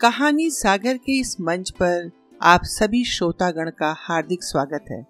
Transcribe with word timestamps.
कहानी 0.00 0.50
सागर 0.50 0.96
के 0.96 1.18
इस 1.20 1.40
मंच 1.40 1.70
पर 1.70 2.10
आप 2.42 2.60
सभी 2.64 3.04
श्रोतागण 3.04 3.70
का 3.70 3.94
हार्दिक 3.98 4.42
स्वागत 4.42 4.84
है। 4.90 5.06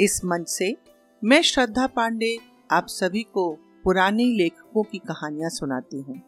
इस 0.00 0.20
मंच 0.24 0.48
से 0.48 0.76
मैं 1.24 1.42
श्रद्धा 1.42 1.86
पांडे 1.86 2.38
आप 2.70 2.86
सभी 2.86 3.22
को 3.22 3.58
पुराने 3.84 4.24
लेखकों 4.24 4.82
की 4.82 4.98
कहानियाँ 4.98 5.50
सुनाती 5.50 6.00
हूँ। 6.00 6.20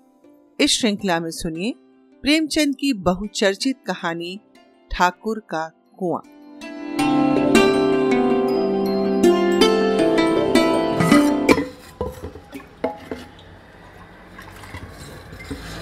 इस 0.60 0.70
श्रृंखला 0.70 1.20
में 1.20 1.30
सुनिए 1.30 1.74
प्रेमचंद 2.22 2.76
की 2.76 2.92
बहुचर्चित 2.92 3.76
कहानी 3.86 4.40
ठाकुर 4.92 5.38
का 5.38 5.70
कुआँ। 5.98 6.22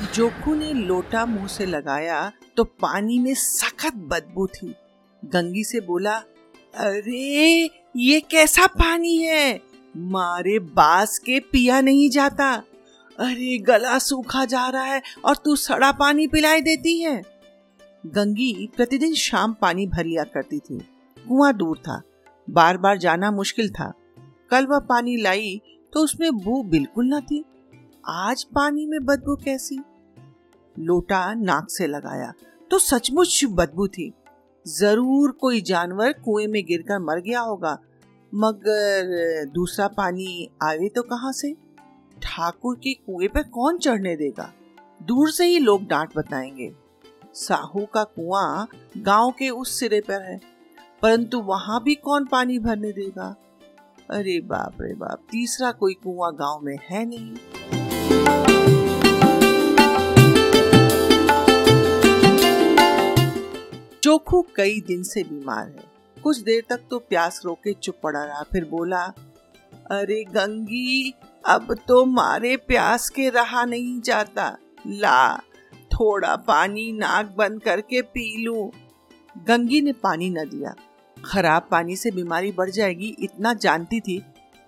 जोखू 0.03 0.55
ने 0.55 0.73
लोटा 0.73 1.27
मुँह 1.27 1.47
से 1.47 1.67
लगाया 1.67 2.33
तो 2.57 2.65
पानी 2.65 3.19
में 3.19 3.35
सखत 3.35 3.95
बदबू 3.95 4.47
थी। 4.47 4.75
गंगी 5.25 5.65
से 5.65 5.81
बोला, 5.81 6.17
अरे, 6.75 7.71
ये 7.97 8.21
कैसा 8.21 8.67
पानी 8.67 9.17
है? 9.17 9.61
मारे 9.97 10.59
बास 10.59 11.19
के 11.19 11.41
पिया 11.41 11.81
नहीं 11.81 12.11
जाता। 12.11 12.53
अरे, 13.19 13.59
गला 13.59 13.99
सूखा 13.99 14.45
जा 14.45 14.69
रहा 14.69 14.85
है 14.85 15.03
और 15.25 15.37
तू 15.37 15.57
सड़ा 15.57 15.93
पानी 15.93 16.27
पिलाई 16.27 16.61
देती 16.61 17.01
है। 17.01 17.23
गंगी 18.07 18.71
प्रतिदिन 18.77 19.15
शाम 19.15 19.53
पानी 19.53 19.87
भर 19.87 20.05
लिया 20.05 20.25
करती 20.25 20.59
थी। 20.59 20.79
कुआँ 21.29 21.57
दूर 21.57 21.79
था। 21.79 22.03
बार 22.51 22.77
बार 22.77 22.99
जाना 22.99 23.31
मुश्किल 23.31 23.71
था। 23.71 23.93
कल 24.51 24.67
वह 24.67 24.79
पानी 24.79 25.17
लाई 25.17 25.61
तो 25.93 26.01
उसमें 26.01 26.39
बू 26.39 26.63
बिल्कुल 26.63 27.15
न 27.15 27.21
थी। 27.21 27.45
आज 28.07 28.43
पानी 28.47 28.85
में 28.87 29.05
बदबू 29.05 29.35
कैसी? 29.37 29.79
लोटा 30.77 31.19
नाक 31.35 31.71
से 31.71 31.87
लगाया 31.87 32.33
तो 32.71 32.79
सचमुच 32.79 33.41
बदबू 33.51 33.87
थी। 33.89 34.13
ज़रूर 34.67 35.31
कोई 35.31 35.61
जानवर 35.61 36.13
कुएँ 36.15 36.47
में 36.47 36.63
गिरकर 36.67 36.99
मर 36.99 37.21
गया 37.21 37.41
होगा, 37.41 37.73
मगर 38.33 39.51
दूसरा 39.55 39.89
पानी 39.89 40.49
आवे 40.63 40.89
तो 40.89 41.03
कहाँ 41.03 41.33
से? 41.33 41.53
ठाकुर 42.23 42.77
के 42.77 42.93
कुएँ 42.95 43.29
पर 43.29 43.43
कौन 43.49 43.79
चढ़ने 43.79 44.15
देगा? 44.17 44.53
दूर 45.01 45.31
से 45.31 45.47
ही 45.47 45.59
लोग 45.59 45.87
डांट 45.87 46.17
बताएँगे। 46.17 46.73
साहू 47.37 47.85
का 47.95 48.05
कुआँ 48.05 48.69
गाँव 48.99 49.31
के 49.31 49.51
उस 49.51 49.79
सिरे 49.81 50.01
पर 50.01 50.23
है, 50.23 50.41
परंतु 51.03 51.41
वहाँ 51.43 51.83
भी 51.83 51.95
कौन 51.97 52.27
पानी 52.27 52.59
भरने 52.59 52.93
देगा? 52.93 53.35
अरे 54.11 54.41
बाप 54.41 54.81
रे 54.81 54.95
बाप, 54.95 55.27
तीसरा 55.31 55.73
कोई 55.73 55.95
कुआँ 55.95 56.33
गाँव 56.35 56.61
में 56.65 56.79
है 56.83 57.05
नहीं। 57.05 57.86
चोखू 64.03 64.41
कई 64.57 64.81
दिन 64.81 65.03
से 65.03 65.23
बीमार 65.23 65.67
है। 65.67 65.85
कुछ 66.17 66.39
देर 66.39 66.63
तक 66.71 66.81
तो 66.91 66.99
प्यास 66.99 67.41
रोके 67.45 67.73
चुप 67.73 67.95
पड़ा 68.03 68.23
रहा, 68.25 68.43
फिर 68.43 68.65
बोला, 68.65 69.03
अरे 69.91 70.23
गंगी, 70.25 71.15
अब 71.45 71.75
तो 71.89 72.05
मारे 72.05 72.57
प्यास 72.59 73.09
के 73.11 73.29
रहा 73.31 73.65
नहीं 73.65 74.01
जाता। 74.01 74.57
ला, 74.87 75.37
थोड़ा 75.93 76.35
पानी 76.37 76.91
नाक 76.93 77.35
बंद 77.39 77.63
करके 77.63 78.03
पी 78.03 78.45
लू। 78.45 78.71
गंगी 79.47 79.81
ने 79.81 79.93
पानी 79.93 80.31
न 80.31 80.45
दिया। 80.47 80.75
खराब 81.17 81.67
पानी 81.71 81.97
से 81.97 82.11
बीमारी 82.11 82.53
बढ़ 82.53 82.71
जाएगी 82.71 83.15
इतना 83.21 83.53
जानती 83.57 84.01
थी, 84.01 84.19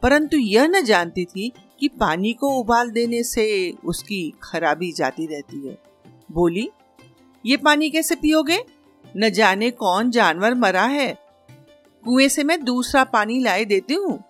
परंतु 0.02 0.36
यह 0.36 0.66
न 0.66 0.82
जानती 0.84 1.24
थी 1.24 1.52
कि 1.80 1.88
पानी 1.88 2.32
को 2.32 2.48
उबाल 2.48 2.90
देने 2.90 3.22
से 3.22 3.74
उसकी 3.84 4.34
खराबी 4.42 4.92
जाती 4.92 5.26
रहती 5.26 5.68
है। 5.68 5.82
बोली, 6.32 6.70
ये 7.46 7.56
पानी 7.56 7.90
कैसे 7.90 8.14
पियोगे? 8.14 8.64
न 9.16 9.30
जाने 9.30 9.70
कौन 9.70 10.10
जानवर 10.10 10.54
मरा 10.54 10.84
है। 10.84 11.18
कुएँ 12.04 12.28
से 12.28 12.44
मैं 12.44 12.64
दूसरा 12.64 13.04
पानी 13.04 13.40
लाए 13.40 13.64
देती 13.64 13.94
हूँ। 13.94 14.24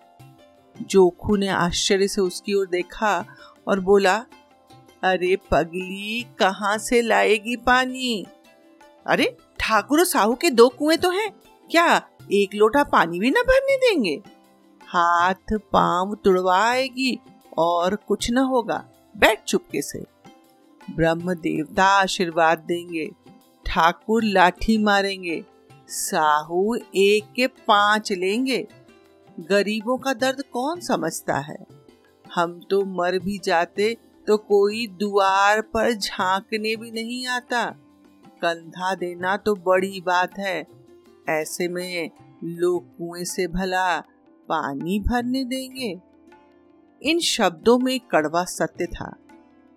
जोखू 0.81 1.35
ने 1.35 1.47
आश्चर्य 1.47 2.07
से 2.07 2.21
उसकी 2.21 2.53
ओर 2.53 2.67
देखा 2.67 3.25
और 3.67 3.79
बोला, 3.79 4.25
अरे 5.03 5.35
पगली, 5.35 6.25
कहाँ 6.39 6.77
से 6.77 7.01
लाएगी 7.01 7.55
पानी? 7.55 8.25
अरे, 9.07 9.37
ठाकुर 9.59 9.99
और 9.99 10.05
साहू 10.05 10.35
के 10.35 10.49
दो 10.49 10.69
कुएँ 10.69 10.97
तो 10.97 11.09
हैं। 11.09 11.31
क्या 11.71 12.07
एक 12.31 12.55
लोटा 12.55 12.83
पानी 12.83 13.19
भी 13.19 13.29
न 13.29 13.33
भरने 13.33 13.77
देंगे? 13.77 14.21
हाथ, 14.87 15.53
पाँव 15.53 16.17
तुड़वाएगी 16.23 17.19
और 17.59 17.95
कुछ 17.95 18.31
न 18.31 18.37
होगा। 18.37 18.85
बैठ 19.17 19.43
चुपके 19.43 19.81
से। 19.81 20.05
ब्रह्म 20.95 21.33
देवता 21.33 21.85
आशीर्वाद 21.85 22.59
देंगे। 22.59 23.09
ठाकुर 23.65 24.23
लाठी 24.23 24.77
मारेंगे। 24.77 25.45
साहू 25.87 26.75
एक 26.95 27.33
के 27.35 27.47
पाँच 27.47 28.11
लेंगे। 28.11 28.67
गरीबों 29.39 29.97
का 29.97 30.13
दर्द 30.13 30.43
कौन 30.53 30.79
समझता 30.79 31.37
है? 31.37 31.65
हम 32.33 32.61
तो 32.69 32.85
मर 32.85 33.19
भी 33.19 33.39
जाते 33.43 33.97
तो 34.27 34.37
कोई 34.37 34.87
दुआर 34.87 35.61
पर 35.61 35.93
झांकने 35.93 36.75
भी 36.75 36.91
नहीं 36.91 37.27
आता। 37.27 37.65
कंधा 38.41 38.95
देना 38.95 39.37
तो 39.37 39.55
बड़ी 39.55 40.01
बात 40.01 40.37
है। 40.39 40.67
ऐसे 41.29 41.67
में 41.67 42.11
लोग 42.43 42.87
कुएँ 42.87 43.23
से 43.23 43.47
भला 43.47 43.99
पानी 44.49 44.99
भरने 44.99 45.43
देंगे। 45.43 46.08
इन 47.03 47.19
शब्दों 47.19 47.79
में 47.79 47.99
कड़वा 47.99 48.43
सत्य 48.43 48.85
था। 48.85 49.15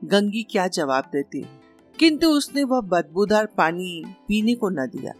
गंगी 0.04 0.42
क्या 0.42 0.68
जवाब 0.68 1.04
देती? 1.04 1.46
किंतु 1.98 2.28
उसने 2.28 2.64
वह 2.64 2.80
बदबूदार 2.80 3.46
पानी 3.46 4.14
पीने 4.28 4.54
को 4.54 4.68
न 4.68 4.74
दिया। 4.74 5.12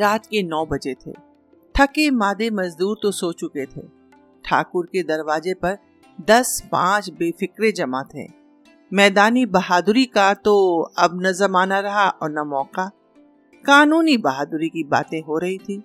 रात 0.00 0.26
के 0.26 0.42
नौ 0.42 0.66
बजे 0.66 0.94
थे। 0.94 1.12
थके 1.80 2.10
मादे 2.10 2.50
मजदूर 2.50 2.96
तो 3.02 3.10
सो 3.10 3.32
चुके 3.32 3.66
थे। 3.66 3.80
ठाकुर 4.44 4.86
के 4.86 5.02
दरवाजे 5.02 5.54
पर 5.54 5.78
दस 6.20 6.68
पाँच 6.72 7.10
बेफिक्रे 7.10 7.72
जमा 7.72 8.02
थे। 8.02 8.28
मैदानी 8.92 9.46
बहादुरी 9.46 10.04
का 10.04 10.34
तो 10.34 10.82
अब 10.98 11.20
न 11.26 11.32
जमाना 11.32 11.80
रहा 11.80 12.08
और 12.08 12.30
न 12.30 12.38
मौका। 12.38 12.90
कानूनी 13.64 14.16
बहादुरी 14.16 14.68
की 14.68 14.84
बातें 14.84 15.20
हो 15.20 15.38
रही 15.38 15.58
थी। 15.58 15.82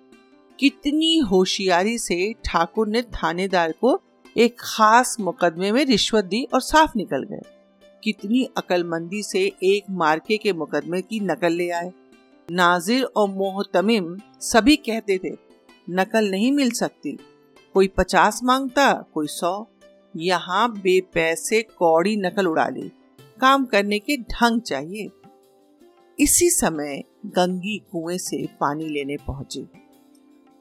कितनी 0.60 1.18
होशियारी 1.18 1.98
से 1.98 2.34
ठाकुर 2.44 2.88
ने 2.88 3.02
थानेदार 3.02 3.72
को 3.72 4.00
एक 4.36 4.56
खास 4.60 5.16
मुकदमे 5.20 5.72
में 5.72 5.84
रिश्वत 5.84 6.24
दी 6.24 6.48
और 6.54 6.60
साफ़ 6.60 6.90
निकल 6.96 7.22
गए। 7.22 7.40
कितनी 8.04 8.48
अकलमंदी 8.56 9.22
से 9.22 9.52
एक 9.62 9.82
मार्के 9.90 10.36
के 10.36 10.52
मुकदमे 10.52 11.02
की 11.02 11.20
नकल 11.20 11.52
ले 11.52 11.70
आए। 11.70 11.92
नाजिर 12.50 13.04
और 13.04 13.28
मोहतमिम 13.28 14.18
सभी 14.40 14.76
कहते 14.76 15.18
थे, 15.18 15.36
नकल 15.90 16.30
नहीं 16.30 16.52
मिल 16.52 16.70
सकती। 16.70 17.18
कोई 17.74 17.88
पचास 17.88 18.40
माँगता, 18.44 18.92
कोई 19.14 19.26
सौ। 19.26 19.66
यहाँ 20.16 20.72
बेपैसे 20.72 21.62
कौड़ी 21.62 22.16
नकल 22.16 22.46
उड़ा 22.46 22.68
ली। 22.68 22.92
काम 23.40 23.64
करने 23.64 23.98
के 23.98 24.16
ढंग 24.16 24.60
चाहिए। 24.60 25.08
इसी 26.20 26.50
समय 26.50 27.04
गंगी 27.26 27.78
कुएँ 27.78 28.18
से 28.18 28.46
पानी 28.60 28.84
लेने 28.84 29.16
पहुँची। 29.16 29.68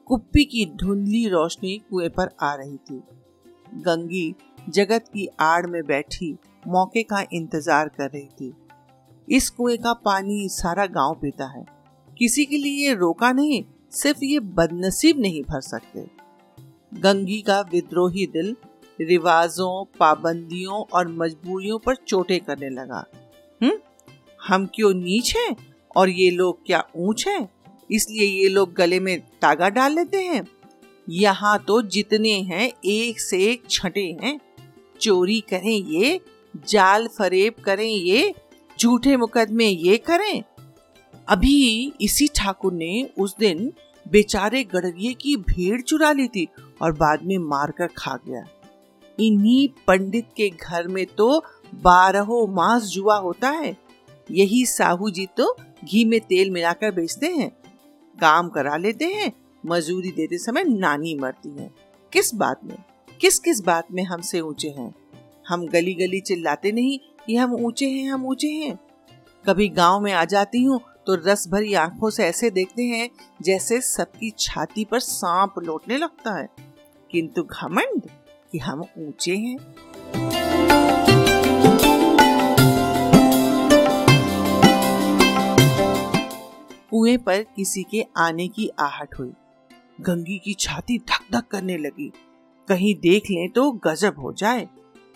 कुप्पी 0.05 0.45
की 0.45 0.65
धुंधली 0.65 1.27
रोशनी 1.27 1.77
कुएँ 1.77 2.09
पर 2.09 2.29
आ 2.41 2.55
रही 2.55 2.77
थी। 2.77 3.03
गंगी 3.73 4.35
जगत 4.69 5.05
की 5.07 5.27
आड़ 5.39 5.67
में 5.67 5.85
बैठी 5.85 6.37
मौके 6.67 7.03
का 7.03 7.25
इंतज़ार 7.33 7.87
कर 7.87 8.09
रही 8.09 8.25
थी। 8.25 8.53
इस 9.29 9.49
कुएँ 9.49 9.77
का 9.77 9.93
पानी 9.93 10.49
सारा 10.49 10.85
गाँव 10.85 11.19
पीता 11.21 11.45
है। 11.45 11.65
किसी 12.17 12.45
के 12.45 12.57
लिए 12.57 12.93
रोका 12.93 13.31
नहीं, 13.31 13.63
सिर्फ़ 13.91 14.23
ये 14.23 14.39
बदनसीब 14.39 15.19
नहीं 15.19 15.43
भर 15.43 15.61
सकते। 15.61 16.07
गंगी 16.99 17.41
का 17.41 17.61
विद्रोही 17.61 18.27
दिल 18.27 18.55
रिवाजों, 19.01 19.85
पाबंदियों 19.99 20.83
और 20.93 21.07
मजबूरियों 21.07 21.79
पर 21.79 21.95
चोटें 21.95 22.39
करने 22.39 22.69
लगा। 22.69 23.05
हम्म? 23.63 23.77
हम 24.47 24.65
क्यों 24.75 24.93
नीच 24.93 25.35
हैं? 25.37 25.55
और 25.95 26.09
ये 26.09 26.31
लोग 26.31 26.65
क्या 26.65 26.83
ऊंच 26.95 27.27
हैं? 27.27 27.49
इसलिए 27.91 28.43
ये 28.43 28.49
लोग 28.49 28.73
गले 28.73 28.99
में 28.99 29.19
तागा 29.19 29.69
डाल 29.69 29.93
लेते 29.93 30.23
हैं। 30.23 30.47
यहाँ 31.09 31.63
तो 31.67 31.81
जितने 31.81 32.31
हैं, 32.31 32.71
एक 32.85 33.19
से 33.19 33.37
एक 33.43 33.63
छठे 33.69 34.17
हैं। 34.23 34.39
चोरी 35.01 35.39
करें 35.39 35.85
ये, 35.85 36.21
जाल 36.69 37.07
फरेब 37.07 37.53
करें 37.63 37.89
ये, 37.89 38.33
झूठे 38.79 39.17
मुकदमे 39.17 39.65
ये 39.65 39.97
करें। 39.97 40.43
अभी 41.27 41.93
इसी 42.01 42.27
ठाकुर 42.27 42.73
ने 42.73 43.09
उस 43.19 43.35
दिन 43.39 43.73
बेचारे 44.07 44.63
गड़रिए 44.63 45.13
की 45.13 45.35
भीड़ 45.35 45.81
चुरा 45.81 46.11
ली 46.11 46.27
थी 46.27 46.47
और 46.81 46.91
बाद 46.91 47.23
में 47.23 47.37
मारकर 47.37 47.87
खा 47.87 48.19
गया। 48.27 48.43
इन्हीं 49.19 49.69
पंडित 49.87 50.25
के 50.37 50.49
घर 50.49 50.87
में 50.87 51.05
तो 51.05 51.43
बारहो 51.75 52.47
मास 52.47 52.83
जुआ 52.83 53.17
होता 53.17 53.49
है। 53.49 53.86
यही 54.31 54.65
साहू 54.65 55.09
जी 55.09 55.25
तो 55.37 55.55
घी 55.85 56.05
में 56.05 56.19
तेल 56.19 56.51
मिलाकर 56.51 56.91
बेचते 56.91 57.27
हैं। 57.27 57.49
काम 58.21 58.49
करा 58.49 58.77
लेते 58.77 59.05
हैं, 59.05 59.31
मजूरी 59.65 60.11
देते 60.11 60.37
समय 60.37 60.63
नानी 60.63 61.15
मरती 61.15 61.49
है। 61.49 61.71
किस 62.13 62.33
बात 62.35 62.59
में? 62.63 62.77
किस 63.21 63.39
किस 63.39 63.61
बात 63.61 63.87
में 63.91 64.03
हमसे 64.03 64.39
ऊँचे 64.39 64.69
हैं? 64.69 64.93
हम 65.47 65.67
गली 65.67 65.93
गली 65.93 66.19
चिल्लाते 66.19 66.71
नहीं 66.71 66.99
कि 67.27 67.35
हम 67.35 67.53
ऊँचे 67.53 67.89
हैं, 67.89 68.11
हम 68.11 68.25
ऊँचे 68.25 68.47
हैं। 68.47 68.79
कभी 69.45 69.69
गाँव 69.69 69.99
में 69.99 70.13
आ 70.13 70.25
जाती 70.25 70.63
हूँ 70.63 70.81
तो 71.07 71.15
रस 71.15 71.47
भरी 71.47 71.73
आँखों 71.73 72.09
से 72.09 72.23
ऐसे 72.23 72.49
देखते 72.49 72.83
हैं 72.83 73.09
जैसे 73.41 73.81
सबकी 73.81 74.33
छाती 74.39 74.85
पर 74.85 74.99
सांप 74.99 75.53
लौटने 75.59 75.97
लगता 75.97 76.39
है। 76.39 76.47
किंतु 77.11 77.43
घमंड 77.43 78.01
कि 78.51 78.57
हम 78.57 78.81
ऊँचे 78.97 79.35
हैं। 79.35 79.57
कुएँ 86.89 87.17
पर 87.17 87.43
किसी 87.43 87.83
के 87.83 88.05
आने 88.17 88.47
की 88.47 88.67
आहट 88.67 89.19
हुई। 89.19 89.31
गंगी 90.01 90.37
की 90.37 90.53
छाती 90.53 90.97
धक 90.97 91.35
धक 91.35 91.47
करने 91.47 91.77
लगी। 91.77 92.11
कहीं 92.67 92.95
देख 92.95 93.23
लें 93.31 93.49
तो 93.49 93.71
गजब 93.71 94.19
हो 94.19 94.33
जाए। 94.33 94.67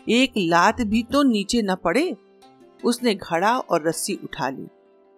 एक 0.09 0.33
लात 0.37 0.81
भी 0.81 1.03
तो 1.03 1.23
नीचे 1.23 1.61
न 1.61 1.75
पड़े। 1.75 2.17
उसने 2.85 3.15
घड़ा 3.15 3.57
और 3.59 3.87
रस्सी 3.87 4.15
उठा 4.23 4.49
ली 4.49 4.67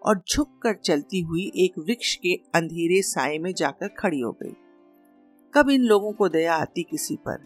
और 0.05 0.21
झुक 0.33 0.47
कर 0.63 0.73
चलती 0.73 1.21
हुई 1.21 1.51
एक 1.55 1.79
वृक्ष 1.79 2.15
के 2.15 2.33
अंधेरे 2.33 3.01
साय 3.01 3.37
में 3.37 3.53
जाकर 3.53 3.87
खड़ी 3.87 4.19
हो 4.19 4.31
गई। 4.31 4.55
कब 5.53 5.69
इन 5.69 5.81
लोगों 5.81 6.11
को 6.11 6.29
दया 6.29 6.55
आती 6.55 6.83
किसी 6.83 7.15
पर? 7.15 7.43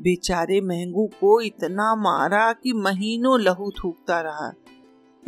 बेचारे 0.00 0.60
महंगू 0.60 1.06
को 1.06 1.40
इतना 1.40 1.94
मारा 1.94 2.52
कि 2.52 2.72
महीनों 2.72 3.40
लहू 3.40 3.70
थूकता 3.70 4.20
रहा। 4.20 4.52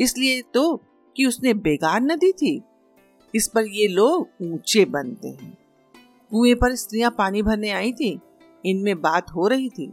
इसलिए 0.00 0.42
तो 0.42 0.82
कि 1.16 1.26
उसने 1.26 1.54
बेगार 1.54 2.00
न 2.00 2.16
दी 2.16 2.32
थी? 2.32 2.62
इस 3.34 3.48
पर 3.48 3.66
ये 3.66 3.88
लोग 3.88 4.28
ऊँचे 4.42 4.84
बनते 4.84 5.28
हैं। 5.28 5.56
कुएँ 6.32 6.54
पर 6.54 6.74
स्त्रियाँ 6.74 7.10
पानी 7.10 7.42
भरने 7.42 7.70
आई 7.70 7.92
थी। 7.92 8.18
इनमें 8.66 9.00
बात 9.00 9.30
हो 9.30 9.48
रही 9.48 9.68
थी। 9.68 9.92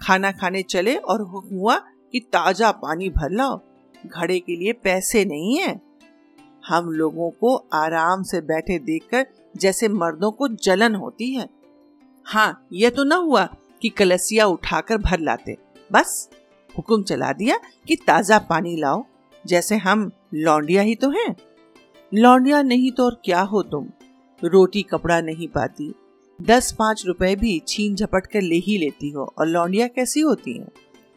खाना 0.00 0.32
खाने 0.32 0.62
चले 0.62 0.94
और 0.94 1.22
हुआ 1.52 1.76
कि 2.12 2.20
ताज़ा 2.20 2.70
पानी 2.72 3.08
भर 3.08 3.30
लाओ। 3.30 3.60
घड़े 4.06 4.38
के 4.40 4.56
लिए 4.56 4.72
पैसे 4.72 5.24
नहीं 5.24 5.58
है। 5.58 5.80
हम 6.68 6.90
लोगों 6.90 7.30
को 7.30 7.54
आराम 7.74 8.22
से 8.22 8.40
बैठे 8.40 8.78
देखकर 8.78 9.26
जैसे 9.56 9.88
मर्दों 9.88 10.30
को 10.30 10.48
जलन 10.48 10.94
होती 10.94 11.34
है। 11.34 11.48
हाँ 12.26 12.66
यह 12.72 12.90
तो 12.90 13.04
ना 13.04 13.16
हुआ 13.16 13.44
कि 13.82 13.88
कलसिया 13.88 14.46
उठाकर 14.46 14.98
भर 14.98 15.20
लाते। 15.20 15.56
बस, 15.92 16.28
हुक्म 16.78 17.02
चला 17.02 17.32
दिया 17.32 17.58
कि 17.88 17.96
ताज़ा 17.96 18.38
पानी 18.38 18.76
लाओ। 18.76 19.04
जैसे 19.46 19.76
हम 19.76 20.10
लौंडिया 20.34 20.82
ही 20.82 20.94
तो 20.94 21.10
हैं। 21.10 21.34
लौंडिया 22.12 22.60
नहीं 22.62 22.90
तो 22.92 23.04
और 23.04 23.20
क्या 23.24 23.40
हो 23.40 23.62
तुम? 23.62 23.86
रोटी 24.42 24.82
कपड़ा 24.82 25.20
नहीं 25.20 25.48
पाती। 25.48 25.92
दस 26.38 26.70
पाँच 26.72 27.02
रुपए 27.06 27.34
भी 27.36 27.58
छीन 27.68 27.94
झपट 27.94 28.26
कर 28.26 28.42
ले 28.42 28.56
ही 28.56 28.76
लेती 28.78 29.10
हो, 29.10 29.24
और 29.38 29.46
लौंडिया 29.46 29.86
कैसी 29.86 30.20
होती 30.20 30.52
हैं? 30.52 30.68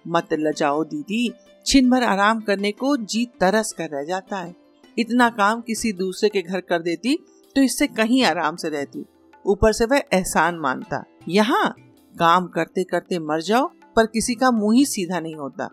मत 0.05 0.33
लजाओ 0.33 0.83
दीदी 0.83 1.31
छिन 1.65 1.89
भर 1.89 2.03
आराम 2.03 2.39
करने 2.39 2.71
को 2.71 2.95
जी 2.97 3.25
तरस 3.39 3.71
कर 3.73 3.89
रह 3.89 4.03
जाता 4.03 4.37
है। 4.37 4.53
इतना 4.97 5.29
काम 5.29 5.61
किसी 5.61 5.91
दूसरे 5.93 6.29
के 6.29 6.41
घर 6.41 6.61
कर 6.61 6.81
देती 6.81 7.15
तो 7.55 7.61
इससे 7.61 7.87
कहीं 7.89 8.23
आराम 8.23 8.55
से 8.55 8.69
रहती। 8.69 9.05
ऊपर 9.45 9.73
से 9.73 9.85
वह 9.85 10.03
एहसान 10.13 10.55
मानता, 10.55 11.03
यहाँ? 11.29 11.69
काम 12.15 12.47
करते 12.47 12.83
करते 12.83 13.19
मर 13.19 13.41
जाओ, 13.41 13.71
पर 13.95 14.05
किसी 14.05 14.35
का 14.35 14.51
मुँह 14.51 14.75
ही 14.75 14.85
सीधा 14.85 15.19
नहीं 15.19 15.35
होता। 15.35 15.69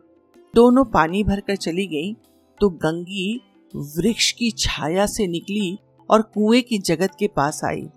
दोनों 0.55 0.85
पानी 0.85 1.25
भरकर 1.25 1.57
चली 1.57 1.87
गई 1.87 2.13
तो 2.61 2.69
गंगी 2.71 3.41
वृक्ष 3.77 4.33
की 4.33 4.51
छाया 4.51 5.07
से 5.07 5.27
निकली 5.27 5.79
और 6.11 6.23
कुएँ 6.23 6.63
की 6.63 6.79
जगत 6.79 7.11
के 7.19 7.27
पास 7.27 7.61
आई। 7.65 7.89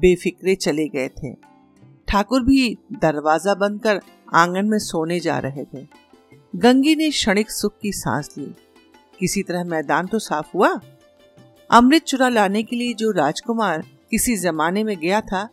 बेफिक्रे 0.00 0.54
चले 0.54 0.88
गए 0.88 1.08
थे। 1.08 1.34
ठाकुर 2.08 2.42
भी 2.42 2.78
दरवाज़ा 2.92 3.54
बंद 3.54 3.82
कर 3.82 4.00
आँगन 4.34 4.66
में 4.66 4.78
सोने 4.78 5.20
जा 5.20 5.38
रहे 5.38 5.64
थे। 5.64 5.86
गंगी 6.56 6.96
ने 6.96 7.10
क्षणिक 7.10 7.50
सुख 7.50 7.78
की 7.82 7.92
सांस 7.92 8.34
ली। 8.38 8.54
किसी 9.18 9.42
तरह 9.42 9.64
मैदान 9.64 10.06
तो 10.06 10.18
साफ़ 10.18 10.50
हुआ? 10.54 10.80
अमृत 11.70 12.02
चुरा 12.02 12.28
लाने 12.28 12.62
के 12.62 12.76
लिए 12.76 12.94
जो 12.94 13.10
राजकुमार 13.10 13.84
किसी 14.10 14.36
जमाने 14.36 14.84
में 14.84 14.98
गया 14.98 15.20
था, 15.20 15.48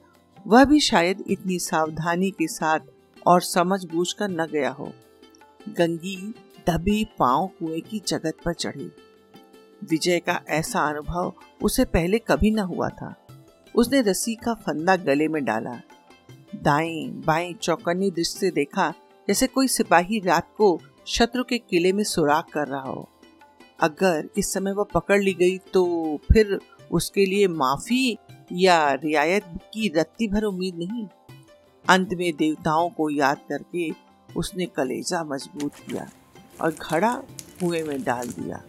वह 0.48 0.66
भी 0.66 0.80
शायद 0.80 1.24
इतनी 1.28 1.60
सावधानी 1.60 2.32
के 2.32 2.48
साथ 2.48 2.80
और 3.28 3.42
समझ 3.42 3.86
बूझ 3.86 4.14
कर 4.14 4.30
न 4.30 4.46
गया 4.46 4.70
हो। 4.70 4.94
गंगी 5.70 6.34
दबे 6.70 7.06
पाँव 7.20 7.48
कुएँ 7.48 7.82
की 7.82 8.02
जगत 8.08 8.34
पर 8.46 8.54
चढ़ी। 8.54 8.92
विजय 9.82 10.20
का 10.20 10.40
ऐसा 10.50 10.88
अनुभव 10.90 11.34
उसे 11.64 11.86
पहले 11.86 12.20
कभी 12.20 12.52
न 12.52 12.60
हुआ 12.60 12.90
था। 12.92 13.14
उसने 13.76 14.02
रस्सी 14.02 14.36
का 14.36 14.54
फंदा 14.56 14.96
गले 14.96 15.28
में 15.28 15.44
डाला। 15.46 15.80
दाएँ, 16.56 17.08
बाएँ 17.26 17.54
चौकन्नी 17.54 18.10
दृष्टि 18.12 18.40
से 18.40 18.52
देखा 18.52 18.94
जैसे 19.28 19.48
कोई 19.48 19.68
सिपाही 19.68 20.20
रात 20.20 20.48
को 20.58 20.80
शत्रु 21.08 21.44
के 21.44 21.58
किले 21.60 21.92
में 21.94 22.04
सुराग 22.04 22.44
कर 22.54 22.68
रहा 22.68 22.82
हो। 22.82 23.08
अगर 23.80 24.30
इस 24.38 24.54
समय 24.54 24.72
वह 24.72 24.86
पकड़ 24.94 25.22
ली 25.22 25.34
गई 25.34 25.58
तो 25.74 25.86
फिर 26.32 26.60
उसके 26.92 27.26
लिए 27.26 27.48
माफ़ी 27.48 28.18
या 28.54 28.92
रियायत 28.94 29.44
की 29.74 29.88
रत्ती 29.96 30.28
भर 30.28 30.44
उम्मीद 30.44 30.76
नहीं। 30.76 31.08
अंत 31.86 32.14
में 32.14 32.32
देवताओं 32.38 32.90
को 32.90 33.10
याद 33.10 33.38
करके 33.50 33.90
उसने 34.30 34.66
कलेजा 34.66 35.24
मज़बूत 35.24 35.76
किया 35.76 36.10
और 36.62 36.76
घड़ा 36.82 37.14
कुएँ 37.60 37.84
में 37.84 38.02
डाल 38.04 38.28
दिया। 38.30 38.62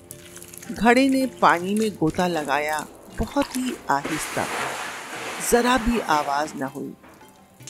घड़े 0.71 1.09
ने 1.09 1.27
पानी 1.27 1.75
में 1.75 1.91
गोता 1.91 2.27
लगाया, 2.27 2.87
बहुत 3.19 3.57
ही 3.57 3.75
आहिस्ता। 3.91 4.47
जरा 5.51 5.77
भी 5.77 6.01
आवाज़ 6.01 6.55
न 6.57 6.63
हुई। 6.63 6.95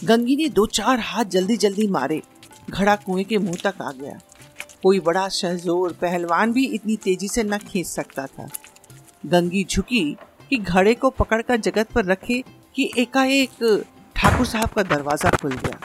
गंगी 0.05 0.37
ने 0.37 0.49
दो 0.49 0.67
चार 0.67 1.01
हाथ 1.01 1.25
जल्दी 1.25 1.57
जल्दी 1.57 1.89
मारे। 1.89 2.23
घड़ा 2.71 2.97
कुएँ 2.97 3.25
के 3.25 3.39
मुँह 3.39 3.57
तक 3.65 3.83
आ 3.83 3.93
गया। 3.93 4.19
कोई 4.83 5.01
बड़ा 5.01 5.29
शहजोर 5.29 5.93
पहलवान 5.93 6.53
भी 6.53 6.67
इतनी 6.67 6.97
तेज़ी 6.97 7.29
से 7.29 7.43
न 7.43 7.59
खींच 7.59 7.87
सकता 7.87 8.27
था। 8.27 8.49
गंगी 9.27 9.65
झुकी 9.71 10.17
कि 10.51 10.57
घड़े 10.57 10.95
को 10.95 11.11
पकड़कर 11.11 11.57
जगत 11.57 11.91
पर 11.91 12.05
रखे 12.05 12.45
कि 12.75 12.91
एकाएक 12.99 13.85
ठाकुर 14.17 14.47
साहब 14.47 14.69
का 14.69 14.83
दरवाज़ा 14.83 15.31
खुल 15.31 15.53
गया। 15.53 15.81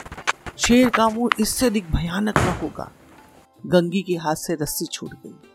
शेर 0.58 0.88
का 0.88 1.08
मुँह 1.08 1.30
इससे 1.40 1.66
अधिक 1.66 1.90
भयानक 1.90 2.38
न 2.38 2.58
होगा। 2.62 2.92
गंगी 3.66 4.02
के 4.02 4.14
हाथ 4.14 4.34
से 4.34 4.54
रस्सी 4.54 4.86
छूट 4.86 5.14
गई। 5.14 5.45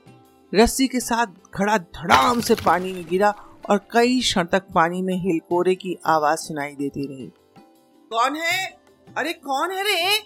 रस्सी 0.56 0.88
के 0.88 1.00
साथ 1.00 1.28
खड़ा 1.54 1.78
धड़ाम 1.78 2.42
से 2.42 2.56
पानी 2.56 2.94
में 2.94 3.06
गिरा 3.06 3.34
और 3.70 3.78
कई 3.92 4.20
क्षण 4.20 4.46
तक 4.46 4.64
पानी 4.76 5.02
में 5.02 5.16
हिलकोरे 5.16 5.76
की 5.76 5.98
आवाज़ 6.06 6.40
सुनाई 6.40 6.76
देती 6.76 7.08
रही। 7.08 7.28
कौन 8.12 8.36
है? 8.36 8.66
अरे 9.18 9.34
कौन 9.34 9.72
है 9.72 9.84
रे? 9.84 10.20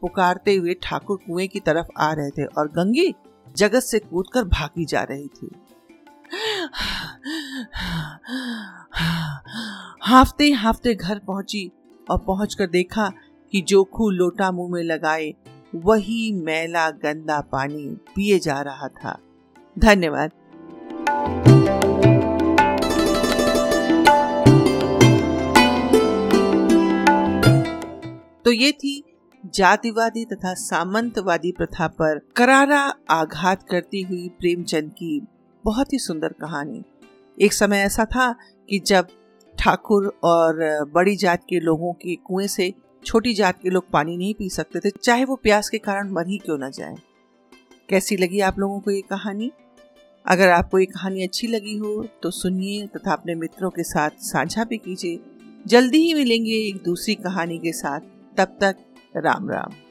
पुकारते 0.00 0.54
हुए 0.54 0.74
ठाकुर 0.82 1.16
कुएँ 1.16 1.48
की 1.48 1.60
तरफ़ 1.60 1.86
आ 1.98 2.12
रहे 2.12 2.30
थे 2.30 2.44
और 2.44 2.68
गंगी 2.68 3.14
जगत 3.56 3.80
से 3.80 3.98
कूदकर 3.98 4.44
भागी 4.44 4.84
जा 4.84 5.02
रही 5.02 5.28
थी। 5.28 5.50
हाफते 10.00 10.50
हाफते 10.50 10.94
घर 10.94 11.18
पहुँची 11.18 11.72
और 12.10 12.18
पहुंचकर 12.18 12.66
देखा 12.66 13.12
कि 13.52 13.60
जोखू 13.60 14.10
लोटा 14.10 14.50
मुँह 14.50 14.72
में 14.72 14.82
लगाए, 14.82 15.34
वही 15.74 16.32
मैला 16.32 16.90
गंदा 16.90 17.40
पानी 17.40 17.86
पिए 17.88 18.38
जा 18.38 18.60
रहा 18.60 18.88
था। 18.88 19.18
धन्यवाद। 19.76 20.30
तो 28.44 28.52
ये 28.52 28.72
थी 28.72 29.02
जातिवादी 29.54 30.24
तथा 30.24 30.52
सामंतवादी 30.54 31.52
प्रथा 31.52 31.86
पर 31.88 32.18
करारा 32.36 32.80
आघात 33.10 33.62
करती 33.62 34.02
हुई 34.02 34.28
प्रेमचंद 34.28 34.90
की 34.90 35.20
बहुत 35.64 35.92
ही 35.92 35.98
सुंदर 35.98 36.32
कहानी। 36.32 36.82
एक 37.38 37.52
समय 37.52 37.78
ऐसा 37.78 38.04
था 38.04 38.32
कि 38.68 38.78
जब 38.86 39.08
ठाकुर 39.58 40.06
और 40.24 40.58
बड़ी 40.94 41.16
जात 41.16 41.44
के 41.48 41.60
लोगों 41.60 41.92
के 41.92 42.14
कुएँ 42.16 42.46
से 42.46 42.72
छोटी 43.04 43.34
जात 43.34 43.60
के 43.62 43.70
लोग 43.70 43.90
पानी 43.90 44.16
नहीं 44.16 44.34
पी 44.34 44.48
सकते 44.48 44.80
थे, 44.80 44.90
चाहे 44.90 45.24
वो 45.24 45.36
प्यास 45.36 45.68
के 45.68 45.78
कारण 45.78 46.10
मर 46.10 46.26
ही 46.26 46.38
क्यों 46.38 46.58
ना 46.58 46.70
जाए। 46.70 46.96
कैसी 47.88 48.16
लगी 48.16 48.40
आप 48.40 48.58
लोगों 48.58 48.80
को 48.80 48.90
ये 48.90 49.00
कहानी? 49.00 49.50
अगर 50.26 50.48
आपको 50.48 50.78
ये 50.78 50.86
कहानी 50.86 51.22
अच्छी 51.22 51.46
लगी 51.46 51.76
हो 51.78 52.06
तो 52.22 52.30
सुनिए 52.30 52.86
तथा 52.86 53.12
अपने 53.12 53.34
मित्रों 53.34 53.70
के 53.70 53.82
साथ 53.82 54.10
साझा 54.20 54.64
भी 54.64 54.76
कीजिए। 54.76 55.20
जल्दी 55.66 55.98
ही 55.98 56.14
मिलेंगे 56.14 56.54
एक 56.68 56.82
दूसरी 56.84 57.14
कहानी 57.14 57.58
के 57.58 57.72
साथ। 57.72 58.00
तब 58.36 58.56
तक 58.60 58.76
राम 59.16 59.50
राम। 59.50 59.85